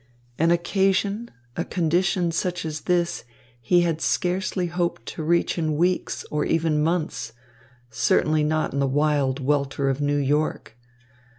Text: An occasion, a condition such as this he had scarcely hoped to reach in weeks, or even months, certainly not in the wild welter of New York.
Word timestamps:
An 0.39 0.49
occasion, 0.49 1.29
a 1.55 1.63
condition 1.63 2.31
such 2.31 2.65
as 2.65 2.81
this 2.89 3.23
he 3.61 3.81
had 3.81 4.01
scarcely 4.01 4.65
hoped 4.65 5.05
to 5.09 5.21
reach 5.21 5.59
in 5.59 5.77
weeks, 5.77 6.25
or 6.31 6.43
even 6.43 6.81
months, 6.81 7.33
certainly 7.91 8.43
not 8.43 8.73
in 8.73 8.79
the 8.79 8.87
wild 8.87 9.39
welter 9.39 9.89
of 9.89 10.01
New 10.01 10.17
York. 10.17 10.75